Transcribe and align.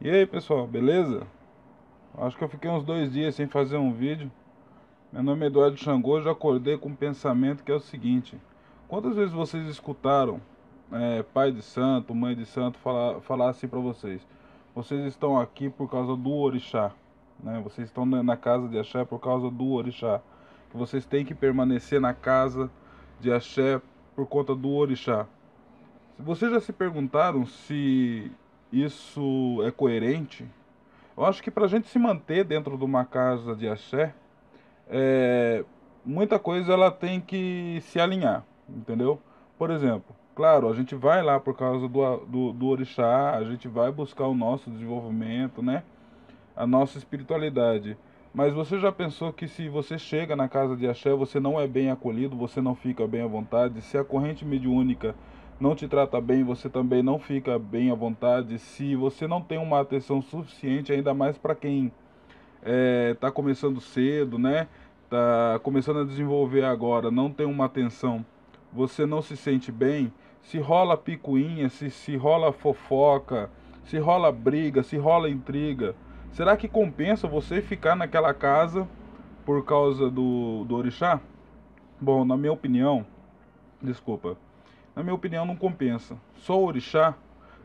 E 0.00 0.08
aí 0.08 0.24
pessoal, 0.24 0.64
beleza? 0.64 1.26
Acho 2.16 2.38
que 2.38 2.44
eu 2.44 2.48
fiquei 2.48 2.70
uns 2.70 2.84
dois 2.84 3.12
dias 3.12 3.34
sem 3.34 3.48
fazer 3.48 3.78
um 3.78 3.92
vídeo. 3.92 4.30
Meu 5.12 5.24
nome 5.24 5.42
é 5.42 5.48
Eduardo 5.48 5.76
Xangô, 5.76 6.20
já 6.20 6.30
acordei 6.30 6.78
com 6.78 6.90
um 6.90 6.94
pensamento 6.94 7.64
que 7.64 7.72
é 7.72 7.74
o 7.74 7.80
seguinte: 7.80 8.40
quantas 8.86 9.16
vezes 9.16 9.32
vocês 9.32 9.66
escutaram 9.66 10.40
é, 10.92 11.24
pai 11.24 11.50
de 11.50 11.62
santo, 11.62 12.14
mãe 12.14 12.36
de 12.36 12.46
santo 12.46 12.78
falar, 12.78 13.20
falar 13.22 13.50
assim 13.50 13.66
para 13.66 13.80
vocês? 13.80 14.24
Vocês 14.72 15.04
estão 15.04 15.36
aqui 15.36 15.68
por 15.68 15.90
causa 15.90 16.14
do 16.14 16.32
orixá, 16.32 16.92
né? 17.42 17.60
Vocês 17.64 17.88
estão 17.88 18.06
na 18.06 18.36
casa 18.36 18.68
de 18.68 18.78
axé 18.78 19.04
por 19.04 19.18
causa 19.18 19.50
do 19.50 19.72
orixá. 19.72 20.20
Que 20.70 20.76
vocês 20.76 21.04
têm 21.06 21.24
que 21.24 21.34
permanecer 21.34 22.00
na 22.00 22.14
casa 22.14 22.70
de 23.18 23.32
axé 23.32 23.82
por 24.14 24.28
conta 24.28 24.54
do 24.54 24.70
orixá. 24.70 25.26
Vocês 26.16 26.52
já 26.52 26.60
se 26.60 26.72
perguntaram 26.72 27.44
se 27.44 28.30
isso 28.72 29.62
é 29.64 29.70
coerente? 29.70 30.46
Eu 31.16 31.24
acho 31.24 31.42
que 31.42 31.50
para 31.50 31.64
a 31.64 31.68
gente 31.68 31.88
se 31.88 31.98
manter 31.98 32.44
dentro 32.44 32.76
de 32.76 32.84
uma 32.84 33.04
casa 33.04 33.56
de 33.56 33.68
axé, 33.68 34.14
é, 34.88 35.64
muita 36.04 36.38
coisa 36.38 36.72
ela 36.72 36.90
tem 36.90 37.20
que 37.20 37.78
se 37.82 37.98
alinhar, 37.98 38.44
entendeu? 38.68 39.20
Por 39.58 39.70
exemplo, 39.70 40.14
claro, 40.34 40.68
a 40.68 40.74
gente 40.74 40.94
vai 40.94 41.22
lá 41.22 41.40
por 41.40 41.56
causa 41.56 41.88
do, 41.88 42.16
do, 42.18 42.52
do 42.52 42.66
orixá, 42.66 43.34
a 43.34 43.42
gente 43.42 43.66
vai 43.66 43.90
buscar 43.90 44.26
o 44.26 44.34
nosso 44.34 44.70
desenvolvimento, 44.70 45.62
né? 45.62 45.82
A 46.54 46.66
nossa 46.66 46.98
espiritualidade. 46.98 47.96
Mas 48.32 48.54
você 48.54 48.78
já 48.78 48.92
pensou 48.92 49.32
que 49.32 49.48
se 49.48 49.68
você 49.68 49.98
chega 49.98 50.36
na 50.36 50.48
casa 50.48 50.76
de 50.76 50.86
axé, 50.86 51.12
você 51.12 51.40
não 51.40 51.58
é 51.58 51.66
bem 51.66 51.90
acolhido, 51.90 52.36
você 52.36 52.60
não 52.60 52.74
fica 52.74 53.06
bem 53.06 53.22
à 53.22 53.26
vontade? 53.26 53.80
Se 53.82 53.98
a 53.98 54.04
corrente 54.04 54.44
mediúnica 54.44 55.14
não 55.60 55.74
te 55.74 55.88
trata 55.88 56.20
bem, 56.20 56.44
você 56.44 56.68
também 56.68 57.02
não 57.02 57.18
fica 57.18 57.58
bem 57.58 57.90
à 57.90 57.94
vontade. 57.94 58.58
Se 58.58 58.94
você 58.94 59.26
não 59.26 59.40
tem 59.42 59.58
uma 59.58 59.80
atenção 59.80 60.22
suficiente, 60.22 60.92
ainda 60.92 61.12
mais 61.12 61.36
para 61.36 61.54
quem 61.54 61.86
está 61.86 61.96
é, 62.62 63.14
tá 63.14 63.30
começando 63.30 63.80
cedo, 63.80 64.38
né? 64.38 64.68
Tá 65.10 65.58
começando 65.62 66.00
a 66.00 66.04
desenvolver 66.04 66.64
agora, 66.64 67.10
não 67.10 67.30
tem 67.30 67.46
uma 67.46 67.64
atenção, 67.64 68.24
você 68.72 69.06
não 69.06 69.22
se 69.22 69.36
sente 69.36 69.72
bem. 69.72 70.12
Se 70.42 70.58
rola 70.58 70.96
picuinha, 70.96 71.68
se, 71.68 71.90
se 71.90 72.16
rola 72.16 72.52
fofoca, 72.52 73.50
se 73.84 73.98
rola 73.98 74.30
briga, 74.30 74.82
se 74.82 74.96
rola 74.96 75.28
intriga, 75.28 75.94
será 76.32 76.56
que 76.56 76.68
compensa 76.68 77.26
você 77.26 77.60
ficar 77.60 77.96
naquela 77.96 78.32
casa 78.32 78.86
por 79.44 79.64
causa 79.64 80.10
do, 80.10 80.64
do 80.64 80.76
orixá? 80.76 81.20
Bom, 82.00 82.24
na 82.24 82.36
minha 82.36 82.52
opinião, 82.52 83.04
desculpa, 83.82 84.36
na 84.98 85.04
minha 85.04 85.14
opinião, 85.14 85.46
não 85.46 85.54
compensa. 85.54 86.16
Só 86.38 86.58
o 86.58 86.64
orixá 86.64 87.14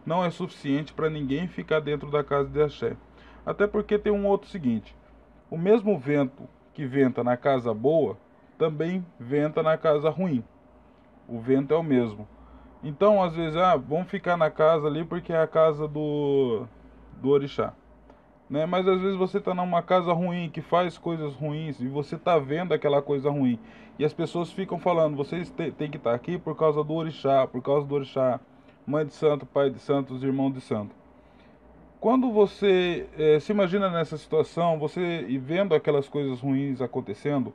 não 0.06 0.23
é 0.23 0.30
suficiente 0.30 0.94
para 0.94 1.09
ninguém 1.09 1.48
ficar 1.48 1.80
dentro 1.80 2.12
da 2.12 2.23
casa 2.23 2.48
de 2.48 2.62
axé. 2.62 2.95
Até 3.44 3.66
porque 3.66 3.98
tem 3.98 4.14
um 4.14 4.28
outro 4.28 4.48
seguinte: 4.48 4.95
o 5.50 5.58
mesmo 5.58 5.98
vento 5.98 6.48
que 6.75 6.86
venta 6.86 7.23
na 7.23 7.36
casa 7.36 7.73
boa 7.73 8.20
também 8.56 9.03
venta 9.20 9.64
na 9.64 9.75
casa 9.75 10.12
ruim. 10.12 10.44
O 11.28 11.40
vento 11.40 11.73
é 11.73 11.78
o 11.78 11.81
mesmo. 11.81 12.28
Então, 12.84 13.23
às 13.23 13.36
vezes, 13.36 13.58
ah, 13.58 13.78
vamos 13.78 14.12
ficar 14.12 14.38
na 14.38 14.52
casa 14.52 14.86
ali 14.86 15.03
porque 15.03 15.34
é 15.34 15.42
a 15.42 15.47
casa 15.47 15.88
do, 15.88 16.68
do 17.20 17.30
orixá. 17.30 17.73
Né? 18.49 18.66
Mas 18.66 18.88
às 18.88 19.02
vezes 19.02 19.17
você 19.17 19.38
está 19.38 19.53
numa 19.53 19.81
casa 19.81 20.13
ruim, 20.13 20.49
que 20.49 20.61
faz 20.61 20.97
coisas 20.97 21.33
ruins, 21.33 21.80
e 21.80 21.88
você 21.88 22.16
está 22.16 22.38
vendo 22.38 22.73
aquela 22.73 23.02
coisa 23.02 23.30
ruim. 23.30 23.59
E 23.97 24.05
as 24.05 24.13
pessoas 24.13 24.52
ficam 24.52 24.80
falando, 24.80 25.16
vocês 25.16 25.50
têm 25.50 25.89
que 25.89 25.97
estar 25.97 26.11
tá 26.11 26.16
aqui 26.16 26.38
por 26.38 26.55
causa 26.55 26.83
do 26.83 26.94
orixá, 26.94 27.47
por 27.47 27.61
causa 27.61 27.85
do 27.85 27.95
orixá, 27.95 28.39
mãe 28.85 29.05
de 29.05 29.13
santo, 29.13 29.45
pai 29.45 29.69
de 29.69 29.80
santos, 29.80 30.23
irmão 30.23 30.52
de 30.52 30.61
santo. 30.61 30.95
Quando 32.00 32.31
você 32.31 33.08
é, 33.17 33.39
se 33.39 33.53
imagina 33.53 33.89
nessa 33.89 34.17
situação, 34.17 34.78
você 34.78 35.25
e 35.28 35.38
vendo 35.38 35.73
aquelas 35.73 36.09
coisas 36.09 36.41
ruins 36.41 36.81
acontecendo, 36.81 37.53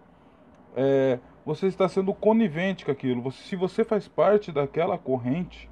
é, 0.75 1.19
você 1.45 1.67
está 1.67 1.89
sendo 1.89 2.15
conivente 2.15 2.85
com 2.85 2.91
aquilo. 2.91 3.21
Você, 3.23 3.43
se 3.43 3.57
você 3.57 3.85
faz 3.85 4.09
parte 4.09 4.51
daquela 4.51 4.97
corrente, 4.97 5.69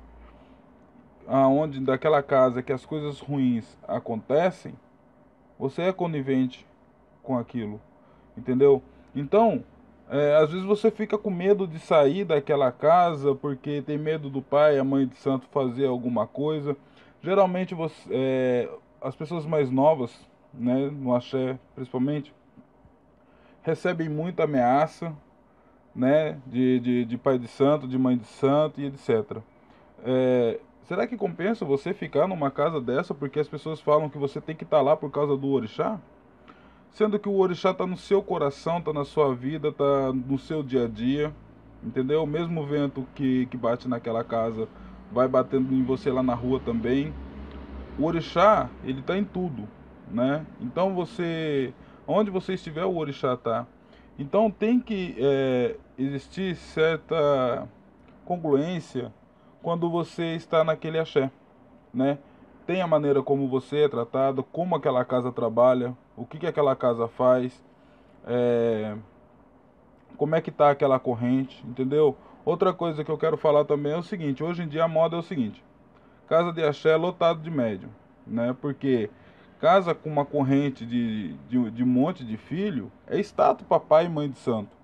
aonde 1.26 1.80
daquela 1.80 2.22
casa 2.22 2.62
que 2.62 2.72
as 2.72 2.84
coisas 2.84 3.18
ruins 3.18 3.78
acontecem, 3.86 4.74
você 5.58 5.82
é 5.82 5.92
conivente 5.92 6.66
com 7.22 7.36
aquilo, 7.36 7.80
entendeu? 8.36 8.82
Então, 9.14 9.64
é, 10.08 10.36
às 10.36 10.50
vezes 10.50 10.64
você 10.64 10.90
fica 10.90 11.18
com 11.18 11.30
medo 11.30 11.66
de 11.66 11.78
sair 11.80 12.24
daquela 12.24 12.70
casa 12.70 13.34
porque 13.34 13.82
tem 13.82 13.98
medo 13.98 14.30
do 14.30 14.40
pai, 14.40 14.78
a 14.78 14.84
mãe 14.84 15.06
de 15.06 15.16
santo 15.16 15.46
fazer 15.50 15.86
alguma 15.86 16.26
coisa. 16.26 16.76
Geralmente 17.20 17.74
você, 17.74 18.08
é, 18.10 18.68
as 19.00 19.16
pessoas 19.16 19.44
mais 19.44 19.70
novas, 19.70 20.16
né, 20.54 20.88
no 20.90 21.14
axé 21.14 21.58
principalmente, 21.74 22.32
recebem 23.62 24.08
muita 24.08 24.44
ameaça, 24.44 25.12
né, 25.92 26.38
de, 26.46 26.78
de, 26.78 27.04
de 27.04 27.18
pai 27.18 27.38
de 27.38 27.48
santo, 27.48 27.88
de 27.88 27.98
mãe 27.98 28.16
de 28.16 28.26
santo 28.26 28.80
e 28.80 28.86
etc. 28.86 29.38
É, 30.04 30.60
será 30.88 31.06
que 31.06 31.16
compensa 31.16 31.64
você 31.64 31.92
ficar 31.92 32.26
numa 32.26 32.50
casa 32.50 32.80
dessa 32.80 33.14
porque 33.14 33.40
as 33.40 33.48
pessoas 33.48 33.80
falam 33.80 34.08
que 34.08 34.18
você 34.18 34.40
tem 34.40 34.54
que 34.54 34.64
estar 34.64 34.80
lá 34.80 34.96
por 34.96 35.10
causa 35.10 35.36
do 35.36 35.48
orixá? 35.48 35.98
Sendo 36.92 37.18
que 37.18 37.28
o 37.28 37.36
orixá 37.36 37.72
está 37.72 37.86
no 37.86 37.96
seu 37.96 38.22
coração, 38.22 38.78
está 38.78 38.92
na 38.92 39.04
sua 39.04 39.34
vida, 39.34 39.68
está 39.68 40.12
no 40.12 40.38
seu 40.38 40.62
dia 40.62 40.84
a 40.84 40.88
dia, 40.88 41.32
entendeu? 41.82 42.22
O 42.22 42.26
mesmo 42.26 42.64
vento 42.64 43.06
que, 43.14 43.46
que 43.46 43.56
bate 43.56 43.86
naquela 43.86 44.24
casa 44.24 44.68
vai 45.12 45.28
batendo 45.28 45.74
em 45.74 45.82
você 45.82 46.10
lá 46.10 46.22
na 46.22 46.34
rua 46.34 46.60
também. 46.60 47.12
O 47.98 48.04
orixá, 48.04 48.70
ele 48.84 49.00
está 49.00 49.16
em 49.16 49.24
tudo, 49.24 49.68
né? 50.10 50.46
Então 50.60 50.94
você, 50.94 51.74
onde 52.06 52.30
você 52.30 52.54
estiver, 52.54 52.84
o 52.84 52.96
orixá 52.96 53.34
está. 53.34 53.66
Então 54.18 54.50
tem 54.50 54.80
que 54.80 55.14
é, 55.18 55.76
existir 55.98 56.56
certa 56.56 57.68
congruência 58.24 59.12
quando 59.66 59.90
você 59.90 60.36
está 60.36 60.62
naquele 60.62 60.96
axé, 60.96 61.28
né? 61.92 62.18
Tem 62.68 62.82
a 62.82 62.86
maneira 62.86 63.20
como 63.20 63.48
você 63.48 63.78
é 63.78 63.88
tratado, 63.88 64.44
como 64.44 64.76
aquela 64.76 65.04
casa 65.04 65.32
trabalha, 65.32 65.92
o 66.16 66.24
que, 66.24 66.38
que 66.38 66.46
aquela 66.46 66.76
casa 66.76 67.08
faz, 67.08 67.60
é, 68.24 68.96
como 70.16 70.36
é 70.36 70.40
que 70.40 70.52
tá 70.52 70.70
aquela 70.70 71.00
corrente, 71.00 71.66
entendeu? 71.66 72.16
Outra 72.44 72.72
coisa 72.72 73.02
que 73.02 73.10
eu 73.10 73.18
quero 73.18 73.36
falar 73.36 73.64
também 73.64 73.90
é 73.90 73.96
o 73.96 74.04
seguinte, 74.04 74.40
hoje 74.40 74.62
em 74.62 74.68
dia 74.68 74.84
a 74.84 74.88
moda 74.88 75.16
é 75.16 75.18
o 75.18 75.22
seguinte, 75.22 75.64
casa 76.28 76.52
de 76.52 76.62
axé 76.62 76.90
é 76.90 76.96
lotado 76.96 77.42
de 77.42 77.50
médium, 77.50 77.90
né? 78.24 78.54
Porque 78.60 79.10
casa 79.58 79.96
com 79.96 80.08
uma 80.08 80.24
corrente 80.24 80.86
de, 80.86 81.32
de, 81.48 81.72
de 81.72 81.84
monte 81.84 82.24
de 82.24 82.36
filho 82.36 82.88
é 83.04 83.18
status 83.18 83.66
papai 83.66 84.06
e 84.06 84.08
mãe 84.08 84.30
de 84.30 84.38
santo. 84.38 84.76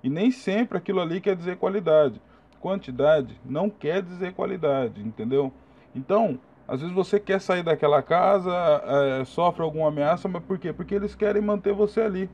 E 0.00 0.08
nem 0.08 0.30
sempre 0.30 0.78
aquilo 0.78 1.00
ali 1.00 1.20
quer 1.20 1.34
dizer 1.34 1.56
qualidade. 1.56 2.22
Quantidade 2.62 3.40
não 3.44 3.68
quer 3.68 4.00
dizer 4.00 4.34
qualidade, 4.34 5.02
entendeu? 5.02 5.52
Então, 5.96 6.38
às 6.66 6.80
vezes 6.80 6.94
você 6.94 7.18
quer 7.18 7.40
sair 7.40 7.64
daquela 7.64 8.00
casa, 8.00 8.52
é, 8.86 9.24
sofre 9.24 9.64
alguma 9.64 9.88
ameaça, 9.88 10.28
mas 10.28 10.44
por 10.44 10.56
quê? 10.58 10.72
Porque 10.72 10.94
eles 10.94 11.12
querem 11.12 11.42
manter 11.42 11.74
você 11.74 12.02
ali. 12.02 12.30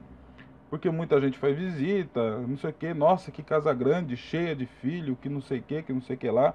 Porque 0.68 0.90
muita 0.90 1.18
gente 1.18 1.38
faz 1.38 1.56
visita, 1.56 2.40
não 2.40 2.58
sei 2.58 2.68
o 2.68 2.72
que, 2.74 2.92
nossa, 2.92 3.32
que 3.32 3.42
casa 3.42 3.72
grande, 3.72 4.18
cheia 4.18 4.54
de 4.54 4.66
filho, 4.66 5.16
que 5.16 5.30
não 5.30 5.40
sei 5.40 5.60
o 5.60 5.62
que, 5.62 5.82
que 5.82 5.94
não 5.94 6.02
sei 6.02 6.14
o 6.14 6.18
que 6.18 6.30
lá. 6.30 6.52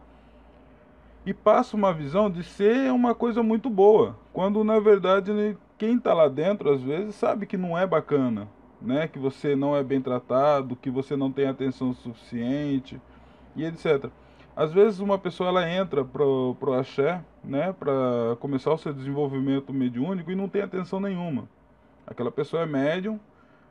E 1.25 1.33
passa 1.33 1.75
uma 1.75 1.91
visão 1.91 2.29
de 2.29 2.43
ser 2.43 2.91
uma 2.91 3.15
coisa 3.15 3.41
muito 3.41 3.71
boa, 3.71 4.15
quando 4.31 4.63
na 4.63 4.79
verdade 4.79 5.57
quem 5.79 5.97
está 5.97 6.13
lá 6.13 6.27
dentro 6.27 6.71
às 6.71 6.81
vezes 6.83 7.15
sabe 7.15 7.47
que 7.47 7.57
não 7.57 7.75
é 7.75 7.87
bacana, 7.87 8.47
né? 8.79 9.07
Que 9.07 9.17
você 9.17 9.55
não 9.55 9.75
é 9.75 9.83
bem 9.83 9.99
tratado, 9.99 10.75
que 10.75 10.91
você 10.91 11.15
não 11.15 11.31
tem 11.31 11.47
atenção 11.47 11.91
suficiente 11.91 13.01
e 13.55 13.65
etc. 13.65 14.09
Às 14.55 14.71
vezes 14.71 14.99
uma 14.99 15.17
pessoa 15.17 15.49
ela 15.49 15.69
entra 15.69 16.05
pro, 16.05 16.55
pro 16.59 16.73
axé, 16.73 17.23
né, 17.43 17.73
para 17.73 18.35
começar 18.39 18.71
o 18.71 18.77
seu 18.77 18.93
desenvolvimento 18.93 19.73
mediúnico 19.73 20.31
e 20.31 20.35
não 20.35 20.47
tem 20.47 20.61
atenção 20.61 20.99
nenhuma. 20.99 21.47
Aquela 22.05 22.31
pessoa 22.31 22.63
é 22.63 22.65
médium 22.65 23.19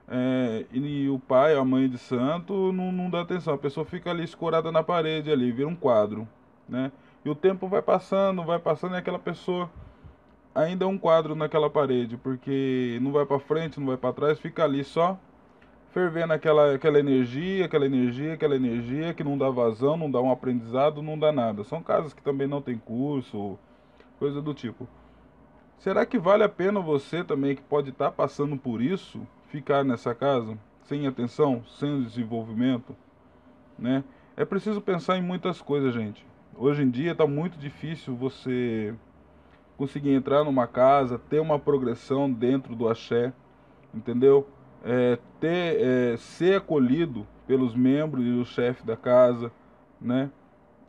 é, 0.09 0.67
e 0.73 1.09
o 1.09 1.19
pai, 1.19 1.55
a 1.55 1.65
mãe 1.65 1.89
de 1.89 1.99
santo 1.99 2.73
não, 2.73 2.91
não 2.91 3.09
dá 3.09 3.21
atenção. 3.21 3.55
A 3.55 3.59
pessoa 3.59 3.87
fica 3.87 4.11
ali 4.11 4.25
escorada 4.25 4.73
na 4.73 4.83
parede 4.83 5.31
ali, 5.31 5.53
vira 5.53 5.69
um 5.69 5.77
quadro, 5.77 6.27
né? 6.69 6.91
E 7.25 7.31
o 7.31 7.35
tempo 7.35 7.69
vai 7.69 7.81
passando, 7.81 8.43
vai 8.43 8.59
passando 8.59 8.95
e 8.95 8.99
aquela 8.99 9.19
pessoa 9.19 9.71
ainda 10.55 10.85
é 10.85 10.89
um 10.89 10.99
quadro 10.99 11.35
naquela 11.37 11.71
parede, 11.71 12.17
porque 12.17 12.99
não 13.01 13.13
vai 13.13 13.25
para 13.25 13.39
frente, 13.39 13.79
não 13.79 13.87
vai 13.87 13.97
para 13.97 14.13
trás, 14.13 14.39
fica 14.41 14.65
ali 14.65 14.83
só 14.83 15.19
fervendo 15.93 16.33
aquela, 16.33 16.75
aquela 16.75 16.99
energia, 16.99 17.67
aquela 17.67 17.85
energia, 17.85 18.33
aquela 18.33 18.57
energia 18.57 19.13
que 19.13 19.23
não 19.23 19.37
dá 19.37 19.51
vazão, 19.51 19.97
não 19.97 20.11
dá 20.11 20.21
um 20.21 20.33
aprendizado, 20.33 21.03
não 21.03 21.19
dá 21.19 21.31
nada. 21.31 21.63
São 21.65 21.83
casas 21.83 22.15
que 22.15 22.23
também 22.23 22.47
não 22.49 22.63
tem 22.63 22.79
curso, 22.79 23.59
coisa 24.19 24.41
do 24.41 24.55
tipo. 24.55 24.89
Será 25.79 26.07
que 26.07 26.19
vale 26.19 26.43
a 26.43 26.49
pena 26.49 26.81
você 26.81 27.23
também, 27.23 27.55
que 27.55 27.63
pode 27.63 27.91
estar 27.91 28.07
tá 28.07 28.13
passando 28.13 28.57
por 28.57 28.81
isso, 28.81 29.21
ficar 29.49 29.85
nessa 29.85 30.15
casa 30.15 30.57
sem 30.85 31.07
atenção, 31.07 31.63
sem 31.79 32.03
desenvolvimento? 32.03 32.97
Né? 33.79 34.03
É 34.35 34.45
preciso 34.47 34.81
pensar 34.81 35.19
em 35.19 35.23
muitas 35.23 35.61
coisas, 35.61 35.93
gente. 35.93 36.25
Hoje 36.57 36.83
em 36.83 36.91
dia 36.91 37.13
está 37.13 37.27
muito 37.27 37.59
difícil 37.59 38.15
você 38.15 38.95
conseguir 39.77 40.15
entrar 40.15 40.45
numa 40.45 40.67
casa, 40.67 41.19
ter 41.19 41.41
uma 41.41 41.59
progressão 41.59 42.33
dentro 42.33 42.75
do 42.75 42.89
axé, 42.89 43.33
entendeu? 43.93 44.47
É, 44.85 45.19
ter, 45.41 45.81
é, 45.81 46.17
ser 46.17 46.57
acolhido 46.57 47.27
pelos 47.47 47.75
membros 47.75 48.25
e 48.25 48.31
o 48.31 48.45
chefe 48.45 48.85
da 48.85 48.97
casa, 48.97 49.53
né? 50.01 50.31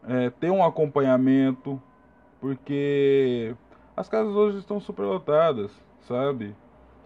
É, 0.07 0.29
ter 0.29 0.49
um 0.49 0.63
acompanhamento, 0.63 1.81
porque 2.41 3.55
as 3.95 4.09
casas 4.09 4.33
hoje 4.33 4.57
estão 4.57 4.79
superlotadas, 4.79 5.71
sabe? 6.01 6.55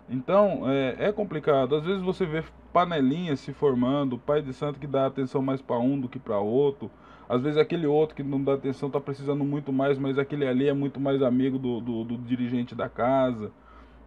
Então 0.09 0.69
é, 0.69 1.09
é 1.09 1.11
complicado. 1.11 1.75
Às 1.75 1.83
vezes 1.83 2.01
você 2.01 2.25
vê 2.25 2.43
panelinhas 2.71 3.39
se 3.39 3.53
formando, 3.53 4.17
pai 4.17 4.41
de 4.41 4.53
santo 4.53 4.79
que 4.79 4.87
dá 4.87 5.05
atenção 5.05 5.41
mais 5.41 5.61
para 5.61 5.79
um 5.79 5.99
do 5.99 6.07
que 6.07 6.19
para 6.19 6.39
outro. 6.39 6.89
Às 7.27 7.41
vezes 7.41 7.57
aquele 7.57 7.85
outro 7.85 8.15
que 8.15 8.23
não 8.23 8.41
dá 8.41 8.53
atenção 8.53 8.87
está 8.87 9.01
precisando 9.01 9.43
muito 9.43 9.73
mais, 9.73 9.97
mas 9.97 10.17
aquele 10.17 10.47
ali 10.47 10.67
é 10.67 10.73
muito 10.73 10.99
mais 10.99 11.21
amigo 11.21 11.59
do, 11.59 11.81
do, 11.81 12.03
do 12.05 12.17
dirigente 12.19 12.73
da 12.73 12.87
casa, 12.87 13.51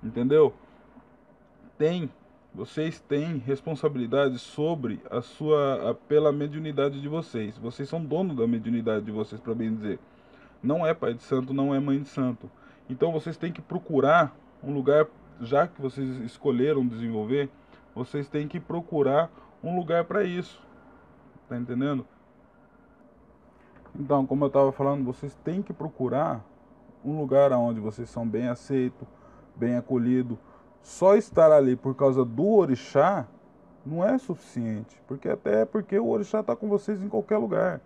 entendeu? 0.02 0.54
Tem, 1.76 2.10
vocês 2.54 3.00
têm 3.00 3.38
responsabilidade 3.38 4.38
sobre 4.38 5.00
a 5.10 5.22
sua, 5.22 5.90
a, 5.90 5.94
pela 5.94 6.32
mediunidade 6.32 7.00
de 7.00 7.08
vocês. 7.08 7.56
Vocês 7.56 7.88
são 7.88 8.04
dono 8.04 8.34
da 8.34 8.46
mediunidade 8.46 9.04
de 9.04 9.12
vocês, 9.12 9.40
para 9.40 9.54
bem 9.54 9.74
dizer. 9.74 9.98
Não 10.62 10.86
é 10.86 10.92
pai 10.92 11.14
de 11.14 11.22
santo, 11.22 11.54
não 11.54 11.74
é 11.74 11.78
mãe 11.78 12.00
de 12.00 12.08
santo. 12.08 12.50
Então 12.88 13.12
vocês 13.12 13.36
têm 13.36 13.52
que 13.52 13.62
procurar 13.62 14.36
um 14.62 14.74
lugar, 14.74 15.06
já 15.40 15.66
que 15.66 15.80
vocês 15.80 16.08
escolheram 16.22 16.86
desenvolver, 16.86 17.48
vocês 17.94 18.28
têm 18.28 18.48
que 18.48 18.58
procurar 18.58 19.30
um 19.62 19.76
lugar 19.76 20.04
para 20.04 20.24
isso. 20.24 20.60
Tá 21.48 21.56
entendendo? 21.56 22.04
Então, 23.94 24.26
como 24.26 24.44
eu 24.44 24.48
estava 24.48 24.72
falando, 24.72 25.04
vocês 25.04 25.34
têm 25.44 25.62
que 25.62 25.72
procurar 25.72 26.44
um 27.04 27.18
lugar 27.18 27.52
onde 27.52 27.80
vocês 27.80 28.08
são 28.10 28.26
bem 28.26 28.48
aceitos, 28.48 29.06
bem 29.56 29.76
acolhidos. 29.76 30.36
Só 30.82 31.14
estar 31.14 31.52
ali 31.52 31.76
por 31.76 31.94
causa 31.94 32.24
do 32.24 32.48
orixá 32.48 33.26
não 33.84 34.04
é 34.04 34.18
suficiente, 34.18 35.00
porque 35.06 35.28
até 35.28 35.64
porque 35.64 35.98
o 35.98 36.08
orixá 36.08 36.40
está 36.40 36.54
com 36.54 36.68
vocês 36.68 37.02
em 37.02 37.08
qualquer 37.08 37.38
lugar. 37.38 37.80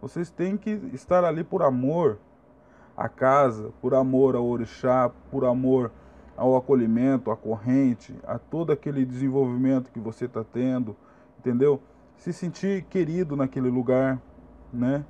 Vocês 0.00 0.30
têm 0.30 0.56
que 0.56 0.70
estar 0.92 1.24
ali 1.24 1.42
por 1.42 1.62
amor 1.62 2.18
à 2.96 3.08
casa, 3.08 3.72
por 3.80 3.94
amor 3.94 4.36
ao 4.36 4.44
orixá, 4.44 5.10
por 5.30 5.44
amor 5.44 5.90
ao 6.36 6.56
acolhimento, 6.56 7.30
à 7.30 7.36
corrente, 7.36 8.14
a 8.26 8.38
todo 8.38 8.72
aquele 8.72 9.04
desenvolvimento 9.04 9.90
que 9.90 10.00
você 10.00 10.26
está 10.26 10.44
tendo, 10.44 10.96
entendeu? 11.38 11.80
Se 12.16 12.32
sentir 12.32 12.82
querido 12.84 13.36
naquele 13.36 13.68
lugar, 13.68 14.20
né? 14.72 15.04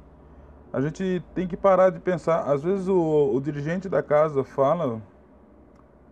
A 0.72 0.81
gente 0.81 1.22
tem 1.34 1.46
que 1.46 1.56
parar 1.56 1.90
de 1.90 2.00
pensar. 2.00 2.42
Às 2.50 2.62
vezes 2.62 2.88
o, 2.88 3.32
o 3.32 3.40
dirigente 3.40 3.88
da 3.88 4.02
casa 4.02 4.42
fala 4.42 5.00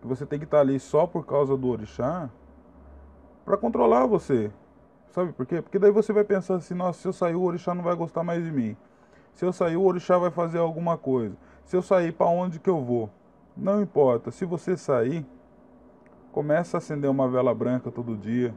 você 0.07 0.25
tem 0.25 0.39
que 0.39 0.45
estar 0.45 0.59
ali 0.59 0.79
só 0.79 1.07
por 1.07 1.25
causa 1.25 1.55
do 1.55 1.67
orixá 1.67 2.29
para 3.45 3.57
controlar 3.57 4.05
você. 4.05 4.51
Sabe 5.11 5.31
por 5.31 5.45
quê? 5.45 5.61
Porque 5.61 5.77
daí 5.77 5.91
você 5.91 6.11
vai 6.11 6.23
pensar 6.23 6.55
assim, 6.55 6.73
nossa, 6.73 7.01
se 7.01 7.07
eu 7.07 7.13
sair 7.13 7.35
o 7.35 7.43
orixá 7.43 7.73
não 7.73 7.83
vai 7.83 7.95
gostar 7.95 8.23
mais 8.23 8.43
de 8.43 8.51
mim. 8.51 8.75
Se 9.33 9.45
eu 9.45 9.53
sair 9.53 9.77
o 9.77 9.83
orixá 9.83 10.17
vai 10.17 10.31
fazer 10.31 10.59
alguma 10.59 10.97
coisa. 10.97 11.35
Se 11.65 11.75
eu 11.75 11.81
sair 11.81 12.11
para 12.11 12.27
onde 12.27 12.59
que 12.59 12.69
eu 12.69 12.81
vou? 12.81 13.09
Não 13.55 13.81
importa. 13.81 14.31
Se 14.31 14.45
você 14.45 14.75
sair, 14.75 15.25
começa 16.31 16.77
a 16.77 16.79
acender 16.79 17.09
uma 17.09 17.27
vela 17.29 17.53
branca 17.53 17.91
todo 17.91 18.17
dia, 18.17 18.53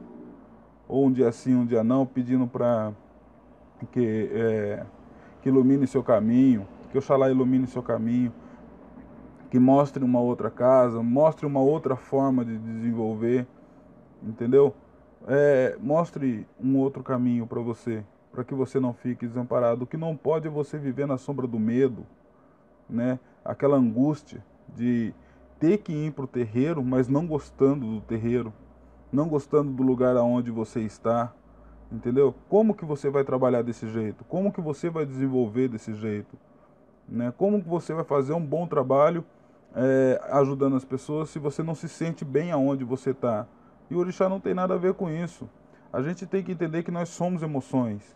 ou 0.87 1.05
um 1.05 1.11
dia 1.11 1.31
sim, 1.31 1.55
um 1.55 1.65
dia 1.65 1.83
não, 1.83 2.05
pedindo 2.05 2.47
para 2.47 2.91
que 3.91 4.29
é, 4.33 4.85
que 5.41 5.49
ilumine 5.49 5.85
seu 5.85 6.03
caminho, 6.03 6.67
que 6.91 6.97
Oxalá 6.97 7.29
ilumine 7.29 7.67
seu 7.67 7.83
caminho, 7.83 8.33
que 9.49 9.59
mostre 9.59 10.03
uma 10.03 10.19
outra 10.19 10.49
casa, 10.49 11.01
mostre 11.01 11.45
uma 11.45 11.59
outra 11.59 11.95
forma 11.95 12.43
de 12.43 12.57
desenvolver, 12.57 13.47
entendeu? 14.21 14.73
É, 15.27 15.77
mostre 15.79 16.47
um 16.59 16.77
outro 16.77 17.03
caminho 17.03 17.47
para 17.47 17.61
você, 17.61 18.03
para 18.31 18.43
que 18.43 18.53
você 18.53 18.79
não 18.79 18.93
fique 18.93 19.27
desamparado. 19.27 19.83
O 19.83 19.87
que 19.87 19.97
não 19.97 20.15
pode 20.15 20.47
é 20.47 20.51
você 20.51 20.77
viver 20.77 21.07
na 21.07 21.17
sombra 21.17 21.47
do 21.47 21.59
medo, 21.59 22.05
né? 22.89 23.19
Aquela 23.43 23.77
angústia 23.77 24.43
de 24.75 25.13
ter 25.59 25.77
que 25.79 25.93
ir 25.93 26.11
para 26.11 26.25
o 26.25 26.27
terreiro, 26.27 26.83
mas 26.83 27.07
não 27.07 27.25
gostando 27.25 27.85
do 27.85 28.01
terreiro, 28.01 28.53
não 29.11 29.27
gostando 29.27 29.71
do 29.71 29.83
lugar 29.83 30.15
aonde 30.17 30.51
você 30.51 30.81
está, 30.81 31.33
Entendeu? 31.91 32.35
Como 32.49 32.75
que 32.75 32.83
você 32.83 33.09
vai 33.09 33.23
trabalhar 33.23 33.61
desse 33.61 33.87
jeito? 33.87 34.25
Como 34.25 34.51
que 34.51 34.59
você 34.59 34.89
vai 34.89 35.05
desenvolver 35.05 35.69
desse 35.69 35.93
jeito? 35.93 36.37
Né? 37.07 37.33
Como 37.37 37.61
que 37.61 37.69
você 37.69 37.93
vai 37.93 38.03
fazer 38.03 38.33
um 38.33 38.45
bom 38.45 38.67
trabalho 38.67 39.23
é, 39.75 40.21
ajudando 40.31 40.75
as 40.75 40.85
pessoas 40.85 41.29
se 41.29 41.39
você 41.39 41.61
não 41.61 41.75
se 41.75 41.87
sente 41.87 42.25
bem 42.25 42.51
aonde 42.51 42.83
você 42.83 43.11
está? 43.11 43.47
E 43.89 43.95
o 43.95 43.99
orixá 43.99 44.27
não 44.27 44.39
tem 44.39 44.53
nada 44.53 44.73
a 44.73 44.77
ver 44.77 44.93
com 44.93 45.09
isso. 45.09 45.49
A 45.91 46.01
gente 46.01 46.25
tem 46.25 46.43
que 46.43 46.51
entender 46.51 46.83
que 46.83 46.91
nós 46.91 47.09
somos 47.09 47.41
emoções. 47.41 48.15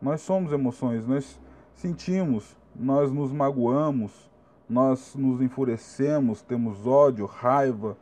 Nós 0.00 0.20
somos 0.20 0.52
emoções, 0.52 1.06
nós 1.06 1.40
sentimos, 1.74 2.56
nós 2.74 3.10
nos 3.10 3.32
magoamos, 3.32 4.30
nós 4.68 5.14
nos 5.14 5.40
enfurecemos, 5.40 6.42
temos 6.42 6.86
ódio, 6.86 7.26
raiva, 7.26 7.96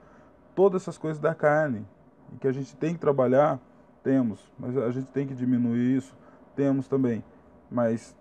todas 0.54 0.82
essas 0.82 0.98
coisas 0.98 1.20
da 1.20 1.34
carne. 1.34 1.86
E 2.32 2.36
que 2.36 2.48
a 2.48 2.52
gente 2.52 2.76
tem 2.76 2.94
que 2.94 3.00
trabalhar 3.00 3.60
temos, 4.02 4.40
mas 4.58 4.76
a 4.76 4.90
gente 4.90 5.06
tem 5.06 5.26
que 5.26 5.34
diminuir 5.34 5.96
isso. 5.96 6.14
Temos 6.56 6.88
também, 6.88 7.24
mas 7.70 8.14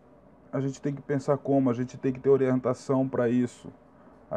a 0.51 0.59
gente 0.59 0.81
tem 0.81 0.93
que 0.93 1.01
pensar 1.01 1.37
como, 1.37 1.69
a 1.69 1.73
gente 1.73 1.97
tem 1.97 2.13
que 2.13 2.19
ter 2.19 2.29
orientação 2.29 3.07
para 3.07 3.29
isso. 3.29 3.69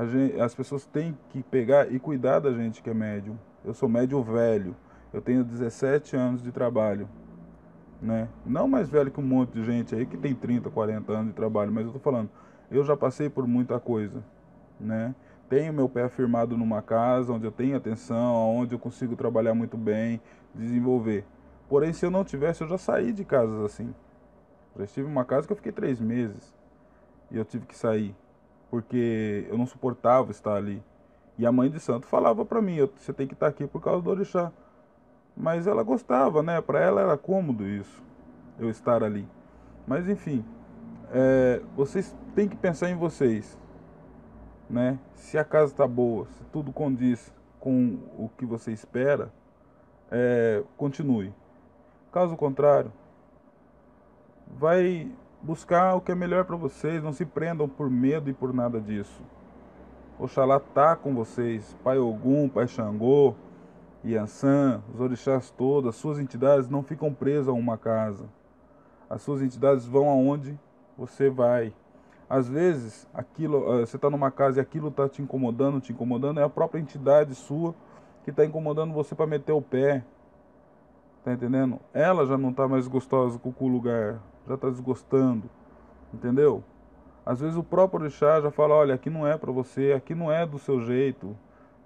Gente, 0.03 0.41
as 0.41 0.53
pessoas 0.53 0.85
têm 0.85 1.17
que 1.29 1.41
pegar 1.45 1.93
e 1.93 2.01
cuidar 2.01 2.41
da 2.41 2.53
gente 2.53 2.83
que 2.83 2.91
é 2.91 2.95
médium. 2.95 3.39
Eu 3.65 3.73
sou 3.73 3.89
médium 3.89 4.23
velho, 4.23 4.75
eu 5.13 5.23
tenho 5.23 5.45
17 5.45 6.17
anos 6.17 6.43
de 6.43 6.51
trabalho. 6.51 7.09
Né? 8.03 8.29
Não 8.45 8.67
mais 8.67 8.89
velho 8.89 9.11
que 9.11 9.21
um 9.21 9.25
monte 9.25 9.53
de 9.53 9.65
gente 9.65 9.95
aí 9.95 10.05
que 10.05 10.17
tem 10.17 10.35
30, 10.35 10.69
40 10.69 11.13
anos 11.13 11.27
de 11.29 11.33
trabalho, 11.35 11.71
mas 11.71 11.87
eu 11.87 11.93
tô 11.93 12.01
falando, 12.01 12.29
eu 12.71 12.85
já 12.85 12.97
passei 12.97 13.31
por 13.31 13.47
muita 13.47 13.79
coisa, 13.79 14.23
né? 14.81 15.15
Tenho 15.49 15.73
meu 15.73 15.89
pé 15.89 16.09
firmado 16.09 16.57
numa 16.59 16.83
casa 16.83 17.33
onde 17.33 17.47
eu 17.47 17.53
tenho 17.53 17.77
atenção, 17.77 18.35
onde 18.57 18.75
eu 18.75 18.79
consigo 18.79 19.15
trabalhar 19.15 19.55
muito 19.55 19.77
bem, 19.77 20.21
desenvolver. 20.55 21.25
Porém, 21.69 21.93
se 21.93 22.05
eu 22.05 22.11
não 22.11 22.25
tivesse, 22.25 22.63
eu 22.63 22.69
já 22.69 22.77
saí 22.77 23.13
de 23.13 23.25
casas 23.25 23.65
assim. 23.65 23.95
Já 24.77 24.85
estive 24.85 25.07
em 25.07 25.11
uma 25.11 25.25
casa 25.25 25.47
que 25.47 25.53
eu 25.53 25.57
fiquei 25.57 25.73
três 25.73 26.01
meses 26.01 26.55
e 27.31 27.37
eu 27.37 27.45
tive 27.45 27.65
que 27.65 27.77
sair 27.77 28.15
porque 28.71 29.47
eu 29.49 29.59
não 29.59 29.67
suportava 29.67 30.31
estar 30.31 30.55
ali. 30.55 30.83
E 31.37 31.45
a 31.45 31.53
mãe 31.53 31.71
de 31.71 31.81
santo 31.81 32.07
falava 32.07 32.45
para 32.45 32.63
mim: 32.63 32.79
você 32.97 33.13
tem 33.13 33.27
que 33.27 33.35
estar 33.35 33.49
aqui 33.49 33.67
por 33.67 33.81
causa 33.81 34.03
do 34.03 34.11
orixá. 34.11 34.53
Mas 35.37 35.67
ela 35.67 35.83
gostava, 35.83 36.43
né? 36.43 36.61
Para 36.61 36.81
ela 36.81 37.01
era 37.01 37.19
cômodo 37.19 37.67
isso, 37.67 38.03
eu 38.59 38.71
estar 38.71 39.03
ali. 39.03 39.29
Mas 39.87 40.09
enfim, 40.09 40.45
é, 41.13 41.61
vocês 41.75 42.17
têm 42.35 42.49
que 42.49 42.57
pensar 42.57 42.89
em 42.89 42.97
vocês, 42.97 43.59
né? 44.71 44.99
Se 45.15 45.37
a 45.37 45.45
casa 45.45 45.73
está 45.73 45.87
boa, 45.87 46.27
se 46.27 46.45
tudo 46.45 46.73
condiz 46.73 47.35
com 47.59 47.99
o 48.17 48.31
que 48.37 48.47
você 48.47 48.71
espera, 48.73 49.33
é, 50.11 50.63
continue. 50.77 51.33
Caso 52.13 52.37
contrário, 52.37 52.93
vai 54.47 55.11
buscar 55.45 55.95
o 55.95 56.01
que 56.01 56.11
é 56.11 56.15
melhor 56.15 56.45
para 56.45 56.57
vocês, 56.57 57.03
não 57.03 57.13
se 57.13 57.25
prendam 57.27 57.69
por 57.69 57.91
medo 57.91 58.31
e 58.31 58.33
por 58.33 58.53
nada 58.55 58.81
disso. 58.81 59.23
Oxalá 60.19 60.59
tá 60.59 60.97
com 60.97 61.15
vocês, 61.15 61.77
Pai 61.85 61.99
Ogum, 61.99 62.49
Pai 62.49 62.67
Xangô, 62.67 63.35
Yansan, 64.03 64.83
os 64.93 65.01
orixás 65.01 65.51
todos, 65.51 65.91
as 65.91 65.97
suas 65.97 66.19
entidades 66.19 66.69
não 66.69 66.83
ficam 66.83 67.13
presas 67.13 67.49
a 67.49 67.53
uma 67.53 67.77
casa. 67.77 68.25
As 69.09 69.21
suas 69.21 69.43
entidades 69.43 69.87
vão 69.87 70.09
aonde 70.09 70.59
você 70.97 71.29
vai. 71.29 71.75
Às 72.29 72.49
vezes, 72.49 73.07
aquilo, 73.13 73.81
eh, 73.81 73.87
você 73.87 73.97
está 73.97 74.09
numa 74.09 74.31
casa 74.31 74.59
e 74.59 74.63
aquilo 74.63 74.89
está 74.89 75.09
te 75.09 75.21
incomodando, 75.21 75.81
te 75.81 75.93
incomodando, 75.93 76.41
é 76.41 76.43
a 76.43 76.49
própria 76.49 76.81
entidade 76.81 77.35
sua 77.35 77.75
que 78.25 78.31
está 78.31 78.47
incomodando 78.47 78.95
você 78.95 79.15
para 79.15 79.27
meter 79.27 79.53
o 79.53 79.61
pé, 79.61 80.03
Tá 81.25 81.33
entendendo? 81.33 81.81
Ela 81.93 82.27
já 82.27 82.37
não 82.37 82.53
tá 82.53 82.69
mais 82.69 82.87
gostosa 82.87 83.39
com 83.39 83.53
o 83.59 83.69
lugar, 83.69 84.21
já 84.47 84.59
tá 84.59 84.69
desgostando. 84.69 85.49
Entendeu? 86.13 86.63
Às 87.25 87.41
vezes 87.41 87.57
o 87.57 87.63
próprio 87.63 88.03
orixá 88.03 88.41
já 88.43 88.51
fala, 88.51 88.75
olha, 88.75 88.95
aqui 88.95 89.09
não 89.09 89.27
é 89.27 89.39
para 89.39 89.51
você, 89.51 89.93
aqui 89.93 90.15
não 90.15 90.31
é 90.31 90.45
do 90.45 90.59
seu 90.59 90.83
jeito, 90.83 91.35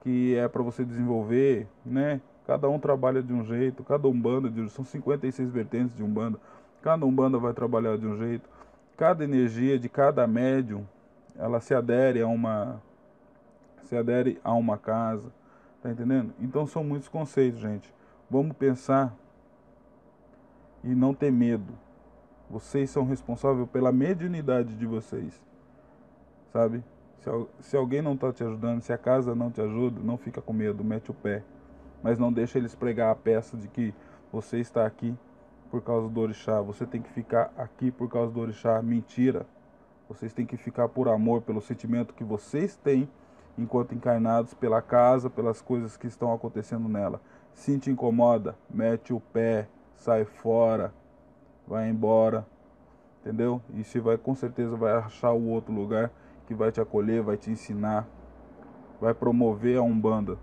que 0.02 0.34
é 0.34 0.48
para 0.48 0.62
você 0.62 0.84
desenvolver, 0.84 1.68
né? 1.86 2.20
Cada 2.44 2.68
um 2.68 2.78
trabalha 2.78 3.22
de 3.22 3.32
um 3.32 3.44
jeito, 3.44 3.84
cada 3.84 4.08
umbanda, 4.08 4.50
de, 4.50 4.68
são 4.70 4.84
56 4.84 5.50
vertentes 5.50 5.96
de 5.96 6.02
umbanda, 6.02 6.40
cada 6.82 7.06
umbanda 7.06 7.38
vai 7.38 7.52
trabalhar 7.52 7.96
de 7.96 8.06
um 8.06 8.16
jeito, 8.16 8.50
cada 8.96 9.22
energia 9.22 9.78
de 9.78 9.88
cada 9.88 10.26
médium, 10.26 10.84
ela 11.36 11.60
se 11.60 11.72
adere 11.72 12.20
a 12.20 12.26
uma 12.26 12.82
se 13.84 13.96
adere 13.96 14.38
a 14.42 14.52
uma 14.52 14.76
casa, 14.76 15.30
tá 15.80 15.90
entendendo? 15.90 16.34
Então 16.40 16.66
são 16.66 16.82
muitos 16.82 17.08
conceitos, 17.08 17.60
gente. 17.60 17.94
Vamos 18.28 18.54
pensar 18.56 19.14
e 20.88 20.94
não 20.94 21.12
ter 21.12 21.30
medo. 21.30 21.74
Vocês 22.48 22.88
são 22.88 23.04
responsáveis 23.04 23.68
pela 23.68 23.92
mediunidade 23.92 24.74
de 24.74 24.86
vocês. 24.86 25.38
Sabe? 26.50 26.82
Se, 27.18 27.30
se 27.60 27.76
alguém 27.76 28.00
não 28.00 28.14
está 28.14 28.32
te 28.32 28.42
ajudando, 28.42 28.80
se 28.80 28.92
a 28.92 28.96
casa 28.96 29.34
não 29.34 29.50
te 29.50 29.60
ajuda, 29.60 30.00
não 30.02 30.16
fica 30.16 30.40
com 30.40 30.52
medo, 30.52 30.82
mete 30.82 31.10
o 31.10 31.14
pé. 31.14 31.44
Mas 32.02 32.18
não 32.18 32.32
deixa 32.32 32.58
eles 32.58 32.74
pregar 32.74 33.10
a 33.10 33.14
peça 33.14 33.56
de 33.56 33.68
que 33.68 33.94
você 34.32 34.58
está 34.58 34.86
aqui 34.86 35.14
por 35.70 35.82
causa 35.82 36.08
do 36.08 36.20
orixá, 36.20 36.62
você 36.62 36.86
tem 36.86 37.02
que 37.02 37.10
ficar 37.10 37.52
aqui 37.54 37.90
por 37.90 38.08
causa 38.08 38.32
do 38.32 38.40
orixá. 38.40 38.80
Mentira. 38.80 39.46
Vocês 40.08 40.32
têm 40.32 40.46
que 40.46 40.56
ficar 40.56 40.88
por 40.88 41.06
amor, 41.06 41.42
pelo 41.42 41.60
sentimento 41.60 42.14
que 42.14 42.24
vocês 42.24 42.74
têm 42.76 43.06
enquanto 43.58 43.94
encarnados 43.94 44.54
pela 44.54 44.80
casa, 44.80 45.28
pelas 45.28 45.60
coisas 45.60 45.98
que 45.98 46.06
estão 46.06 46.32
acontecendo 46.32 46.88
nela. 46.88 47.20
Se 47.52 47.78
te 47.78 47.90
incomoda, 47.90 48.56
mete 48.70 49.12
o 49.12 49.20
pé, 49.20 49.68
sai 49.98 50.24
fora, 50.24 50.92
vai 51.66 51.88
embora, 51.88 52.46
entendeu? 53.20 53.60
E 53.74 53.84
se 53.84 54.00
vai 54.00 54.16
com 54.16 54.34
certeza 54.34 54.76
vai 54.76 54.92
achar 54.92 55.32
o 55.32 55.48
outro 55.48 55.72
lugar 55.72 56.10
que 56.46 56.54
vai 56.54 56.72
te 56.72 56.80
acolher, 56.80 57.22
vai 57.22 57.36
te 57.36 57.50
ensinar, 57.50 58.08
vai 59.00 59.12
promover 59.12 59.76
a 59.78 59.82
umbanda 59.82 60.38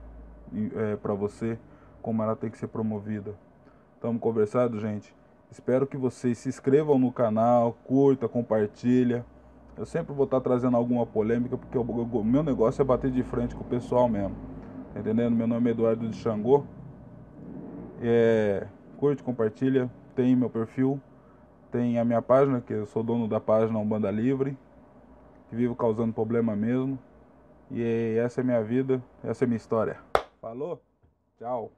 é, 0.75 0.95
para 0.97 1.13
você 1.13 1.57
como 2.01 2.21
ela 2.21 2.35
tem 2.35 2.51
que 2.51 2.57
ser 2.57 2.67
promovida. 2.67 3.33
Estamos 3.95 4.21
conversando, 4.21 4.79
gente. 4.79 5.15
Espero 5.49 5.87
que 5.87 5.97
vocês 5.97 6.37
se 6.37 6.49
inscrevam 6.49 6.99
no 6.99 7.11
canal, 7.11 7.75
curta, 7.85 8.27
compartilha. 8.27 9.25
Eu 9.77 9.85
sempre 9.85 10.13
vou 10.13 10.25
estar 10.25 10.39
trazendo 10.41 10.77
alguma 10.77 11.05
polêmica, 11.05 11.57
porque 11.57 11.77
o, 11.77 11.81
o 11.81 12.23
meu 12.23 12.43
negócio 12.43 12.81
é 12.81 12.85
bater 12.85 13.09
de 13.09 13.23
frente 13.23 13.55
com 13.55 13.61
o 13.61 13.67
pessoal 13.67 14.07
mesmo. 14.07 14.35
Tá 14.93 14.99
entendendo? 14.99 15.35
Meu 15.35 15.47
nome 15.47 15.69
é 15.69 15.71
Eduardo 15.71 16.07
de 16.07 16.15
Xangô. 16.15 16.63
É, 18.01 18.67
curte, 18.95 19.21
compartilha, 19.21 19.89
tem 20.15 20.35
meu 20.35 20.49
perfil, 20.49 20.99
tem 21.71 21.99
a 21.99 22.05
minha 22.05 22.21
página, 22.21 22.61
que 22.61 22.73
eu 22.73 22.85
sou 22.85 23.03
dono 23.03 23.27
da 23.27 23.39
página 23.39 23.77
Umbanda 23.77 24.09
Livre, 24.09 24.57
que 25.49 25.55
vivo 25.55 25.75
causando 25.75 26.13
problema 26.13 26.55
mesmo. 26.55 26.97
E 27.69 28.15
essa 28.17 28.41
é 28.41 28.43
minha 28.43 28.63
vida, 28.63 29.01
essa 29.23 29.43
é 29.43 29.47
minha 29.47 29.57
história. 29.57 29.97
Falou? 30.41 30.81
Tchau. 31.37 31.71